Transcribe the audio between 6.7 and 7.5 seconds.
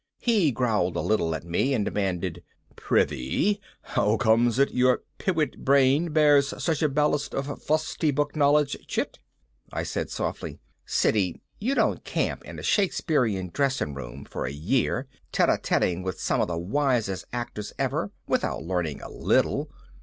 a ballast